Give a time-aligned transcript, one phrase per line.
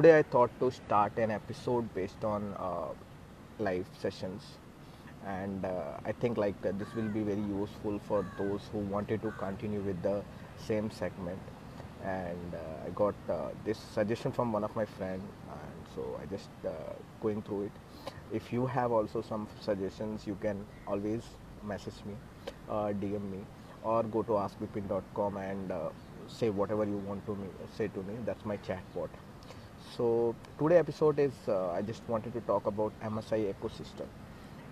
[0.00, 2.88] today I thought to start an episode based on uh,
[3.58, 4.42] live sessions,
[5.26, 9.20] and uh, I think like uh, this will be very useful for those who wanted
[9.20, 10.22] to continue with the
[10.56, 11.38] same segment.
[12.02, 16.24] And uh, I got uh, this suggestion from one of my friend, and so I
[16.34, 16.70] just uh,
[17.22, 17.72] going through it.
[18.32, 21.24] If you have also some suggestions, you can always
[21.62, 22.14] message me,
[22.70, 23.40] DM me,
[23.82, 25.70] or go to askvipin.com and
[26.26, 28.14] say whatever you want to me say to me.
[28.24, 29.10] That's my chat bot.
[29.96, 34.06] So today episode is uh, I just wanted to talk about MSI ecosystem.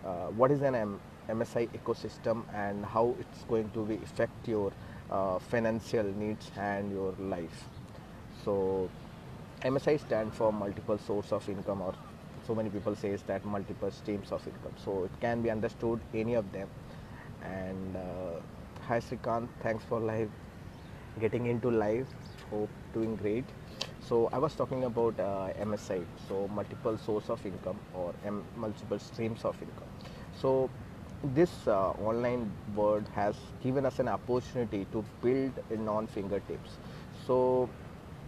[0.05, 4.73] Uh, what is an M- MSI ecosystem and how it's going to be affect your
[5.11, 7.65] uh, financial needs and your life.
[8.45, 8.89] So
[9.63, 11.95] MSI stand for multiple source of income or
[12.47, 14.75] so many people says that multiple streams of income.
[14.85, 16.69] So it can be understood any of them.
[17.43, 18.41] And uh,
[18.87, 20.31] hi Srikant, thanks for live
[21.21, 22.07] getting into life.
[22.51, 23.45] Hope doing great.
[24.09, 28.99] So I was talking about uh, MSI, so multiple source of income or M- multiple
[28.99, 29.89] streams of income.
[30.41, 30.71] So
[31.35, 36.79] this uh, online world has given us an opportunity to build in on fingertips.
[37.27, 37.69] So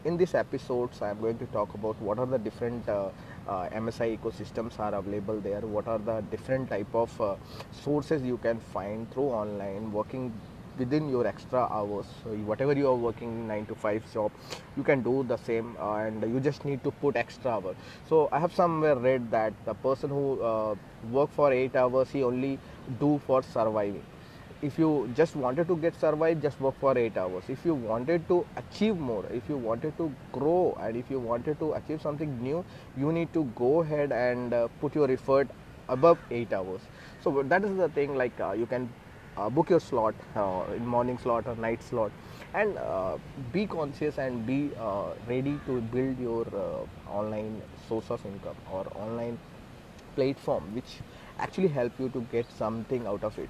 [0.05, 3.11] in these episodes, I am going to talk about what are the different uh,
[3.47, 5.61] uh, MSI ecosystems are available there.
[5.61, 7.37] What are the different type of uh,
[7.71, 10.33] sources you can find through online working
[10.81, 12.07] within your extra hours.
[12.25, 14.33] So whatever you are working 9 to 5 job
[14.77, 17.75] you can do the same uh, and you just need to put extra hour
[18.09, 20.75] so i have somewhere read that the person who uh,
[21.19, 22.59] work for 8 hours he only
[22.99, 24.03] do for surviving.
[24.63, 27.45] If you just wanted to get survive just work for 8 hours.
[27.49, 31.59] If you wanted to achieve more if you wanted to grow and if you wanted
[31.61, 32.65] to achieve something new
[32.97, 35.49] you need to go ahead and uh, put your effort
[35.89, 36.83] above 8 hours.
[37.25, 38.91] So that is the thing like uh, you can
[39.51, 42.11] book your slot uh, in morning slot or night slot
[42.55, 43.17] and uh,
[43.53, 48.87] be conscious and be uh, ready to build your uh, online source of income or
[48.95, 49.39] online
[50.15, 50.99] platform which
[51.39, 53.49] actually help you to get something out of it.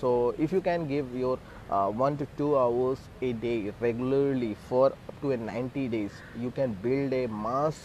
[0.00, 1.38] So if you can give your
[1.70, 6.50] uh, 1 to 2 hours a day regularly for up to a 90 days you
[6.50, 7.78] can build a mass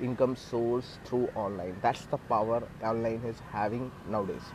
[0.00, 1.76] income source through online.
[1.82, 4.52] That's the power online is having nowadays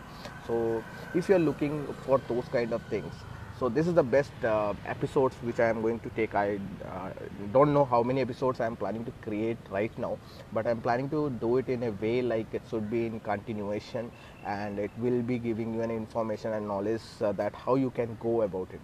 [0.48, 0.84] so
[1.14, 3.14] if you're looking for those kind of things
[3.59, 6.34] so this is the best uh, episodes which i am going to take.
[6.36, 7.12] I uh,
[7.54, 10.18] don't know how many episodes i am planning to create right now
[10.52, 14.12] but i'm planning to do it in a way like it should be in continuation
[14.46, 18.18] and it will be giving you an information and knowledge uh, that how you can
[18.20, 18.82] go about it.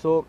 [0.00, 0.26] So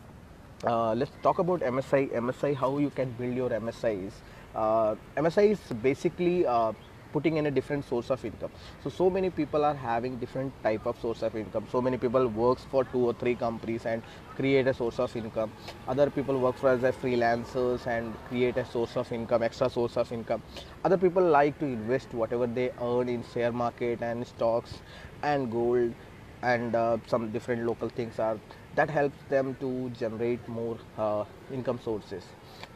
[0.66, 4.14] uh, let's talk about msi msi how you can build your msis
[4.56, 6.74] uh, msi is basically uh,
[7.14, 8.52] putting in a different source of income.
[8.84, 11.68] So so many people are having different type of source of income.
[11.72, 14.02] So many people works for two or three companies and
[14.36, 15.52] create a source of income.
[15.88, 19.98] Other people work for as a freelancers and create a source of income extra source
[19.98, 20.42] of income.
[20.84, 24.82] Other people like to invest whatever they earn in share market and stocks
[25.22, 25.94] and gold
[26.42, 28.38] and uh, some different local things are.
[28.76, 32.24] That helps them to generate more uh, income sources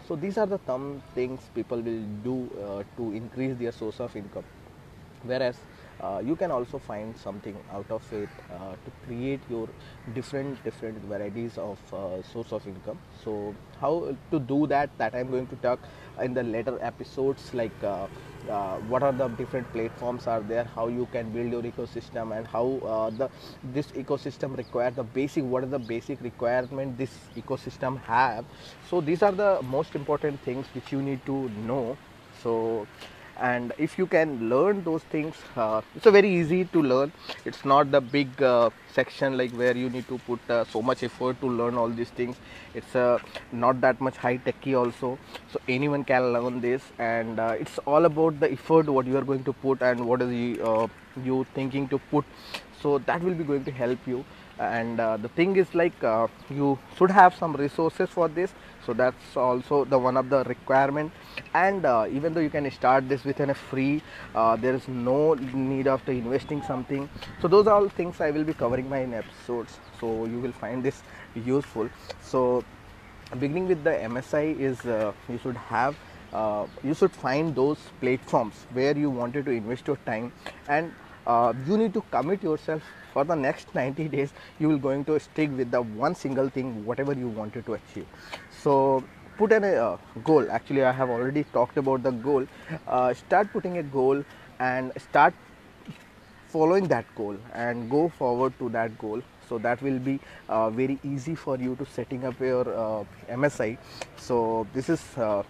[0.07, 2.35] so these are the some things people will do
[2.65, 4.45] uh, to increase their source of income.
[5.23, 5.57] Whereas
[6.01, 9.67] uh, you can also find something out of it uh, to create your
[10.13, 12.99] different different varieties of uh, source of income.
[13.23, 15.79] So how to do that that i'm going to talk
[16.23, 18.07] in the later episodes like uh,
[18.49, 22.47] uh, what are the different platforms are there how you can build your ecosystem and
[22.47, 22.65] how
[23.17, 23.29] the
[23.73, 28.45] this ecosystem require the basic what are the basic requirement this ecosystem have.
[28.89, 31.97] So these are the most important things which you need to know.
[32.43, 32.87] So
[33.39, 37.11] and if you can learn those things uh, it's a very easy to learn.
[37.45, 41.03] It's not the big uh, section like where you need to put uh, so much
[41.03, 42.35] effort to learn all these things.
[42.73, 43.19] It's uh,
[43.51, 45.17] not that much high techy also.
[45.51, 46.81] So anyone can learn this.
[46.99, 50.21] And uh, it's all about the effort what you are going to put and what
[50.21, 50.87] is you, uh,
[51.23, 52.25] you thinking to put.
[52.81, 54.23] So that will be going to help you
[54.59, 58.51] and uh, the thing is like uh, you should have some resources for this.
[58.85, 61.11] So that's also the one of the requirement.
[61.53, 64.01] And uh, even though you can start this within a free
[64.33, 67.09] uh, there is no need of investing something.
[67.41, 69.79] So those are all things i will be covering my in episodes.
[69.99, 71.03] So you will find this
[71.35, 71.89] useful.
[72.21, 72.63] So
[73.39, 75.95] beginning with the msi is uh, you should have
[76.33, 80.31] uh, you should find those platforms where you wanted to invest your time.
[80.67, 80.91] And
[81.67, 82.81] you need to commit yourself
[83.17, 86.73] for the next 90 days you will going to stick with the one single thing
[86.89, 88.05] whatever you wanted to achieve.
[88.63, 89.03] So
[89.37, 90.51] put a uh, goal.
[90.51, 92.45] Actually i have already talked about the goal.
[92.87, 94.23] Uh, start putting a goal
[94.59, 95.33] and start
[96.53, 99.21] following that goal and go forward to that goal.
[99.49, 103.03] So that will be uh, very easy for you to setting up your uh,
[103.43, 103.77] msi
[104.17, 105.43] so this is uh,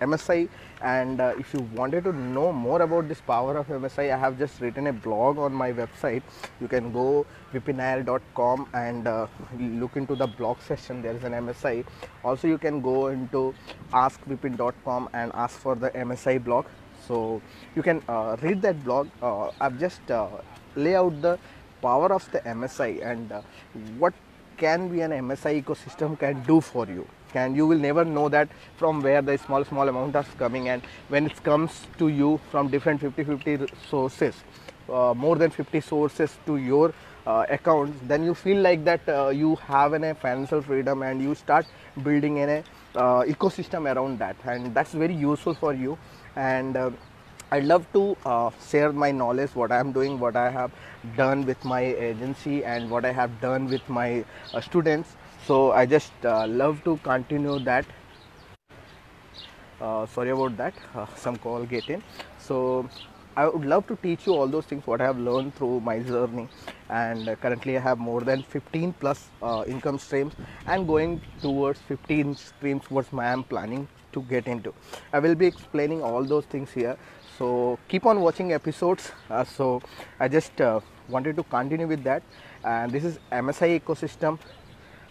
[0.00, 0.48] MSI
[0.82, 4.38] and uh, if you wanted to know more about this power of MSI I have
[4.38, 6.22] just written a blog on my website.
[6.60, 9.26] You can go vipinnayar.com and uh,
[9.58, 11.84] look into the blog section there is an MSI
[12.24, 13.54] also you can go into
[13.92, 16.66] askvipin.com and ask for the MSI blog.
[17.06, 17.40] So
[17.74, 19.08] you can uh, read that blog.
[19.22, 20.28] Uh, I've just uh,
[20.76, 21.38] lay out the
[21.80, 23.42] power of the MSI and uh,
[23.98, 24.14] what
[24.56, 28.48] can be an MSI ecosystem can do for you and you will never know that
[28.76, 32.68] from where the small small amount is coming and when it comes to you from
[32.68, 34.34] different 50 50 sources
[34.88, 36.94] uh, more than 50 sources to your
[37.26, 41.20] uh, accounts then you feel like that uh, you have an, a financial freedom and
[41.20, 41.66] you start
[42.02, 42.64] building an a
[42.98, 45.98] uh, ecosystem around that and that's very useful for you
[46.36, 46.90] and uh,
[47.50, 50.70] I love to uh, share my knowledge, what I am doing, what I have
[51.16, 54.22] done with my agency, and what I have done with my
[54.52, 55.16] uh, students.
[55.48, 57.86] So I just uh, love to continue that.
[59.80, 62.02] Uh, sorry about that, uh, some call get in.
[62.38, 62.86] So
[63.34, 66.00] I would love to teach you all those things what I have learned through my
[66.00, 66.48] journey.
[66.90, 70.34] And currently I have more than 15 plus uh, income streams
[70.66, 74.74] and going towards 15 streams what I am planning to get into.
[75.14, 76.98] I will be explaining all those things here
[77.38, 79.80] so keep on watching episodes uh, so
[80.18, 82.20] i just uh, wanted to continue with that
[82.64, 84.38] and this is msi ecosystem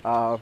[0.06, 0.38] uh,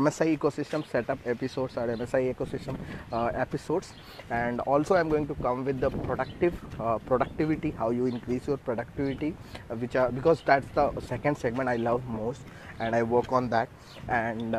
[0.00, 2.76] msi ecosystem setup episodes or msi ecosystem
[3.12, 3.92] uh, episodes.
[4.30, 8.56] And also i'm going to come with the productive uh, productivity how you increase your
[8.58, 9.34] productivity
[9.70, 12.40] uh, which are because that's the second segment i love most
[12.80, 13.68] and i work on that.
[14.08, 14.54] And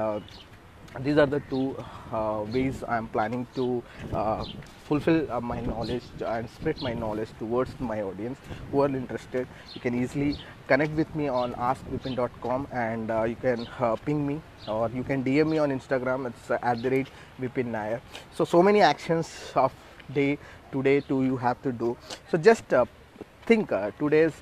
[0.99, 1.75] these are the two
[2.11, 3.83] uh, ways I'm planning to
[4.13, 4.45] uh,
[4.85, 8.39] fulfill uh, my knowledge and spread my knowledge towards my audience
[8.71, 9.47] who are interested.
[9.73, 14.41] You can easily connect with me on askvipin.com and uh, you can uh, ping me
[14.67, 16.27] or you can DM me on Instagram.
[16.27, 17.07] It's uh, at the rate
[17.39, 18.01] Vipin Nayar.
[18.33, 19.73] So, so many actions of
[20.13, 20.37] day
[20.71, 21.97] today to you have to do.
[22.29, 22.63] So, just
[23.45, 24.33] think today's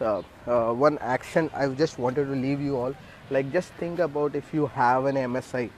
[0.45, 2.95] one action I just wanted to leave you all
[3.29, 5.69] like just think about if you have an MSI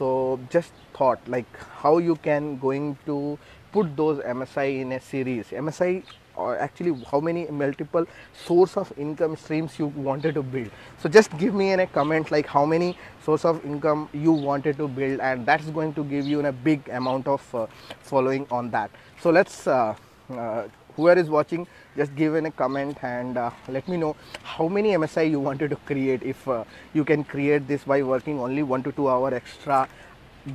[0.00, 3.38] so just thought like how you can going to
[3.72, 5.46] put those msi in a series?
[5.48, 6.02] Msi
[6.36, 8.06] or actually how many multiple
[8.46, 10.70] source of income streams you wanted to build?
[11.02, 14.78] So just give me in a comment like how many source of income you wanted
[14.78, 17.66] to build and that's going to give you a big amount of uh,
[18.00, 18.90] following on that.
[19.20, 19.94] So let's uh,
[20.30, 20.68] uh,
[21.00, 21.66] whoever is watching
[21.96, 25.70] just give in a comment and uh, let me know how many msi you wanted
[25.70, 26.22] to create.
[26.22, 29.88] If uh, you can create this by working only 1 to 2 hour extra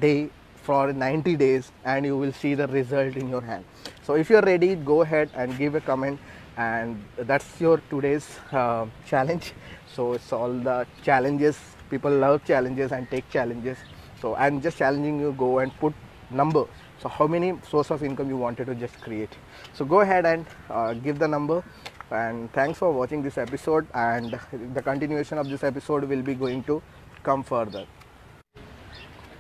[0.06, 0.30] day
[0.68, 3.66] for 90 days and you will see the result in your hand.
[4.04, 6.20] So if you're ready go ahead and give a comment
[6.58, 9.54] and that's your today's uh, challenge.
[9.96, 11.60] So it's all the challenges.
[11.90, 13.78] People love challenges and take challenges.
[14.22, 15.94] So i'm just challenging you go and put
[16.42, 16.66] number
[17.02, 19.30] so how many source of income you wanted to just create?
[19.74, 21.64] So go ahead and uh, give the number
[22.12, 24.40] and thanks for watching this episode and
[24.74, 26.82] the continuation of this episode will be going to
[27.24, 27.86] come further.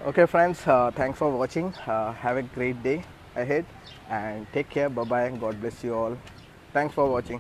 [0.05, 1.73] Okay friends uh, thanks for watching.
[1.87, 3.03] Uh, have a great day
[3.35, 3.65] ahead
[4.09, 4.89] and take care.
[4.89, 6.17] Bye bye and god bless you all.
[6.73, 7.39] Thanks for watching